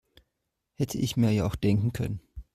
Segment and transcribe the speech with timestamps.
[0.73, 2.21] Hätte ich mir ja auch denken können.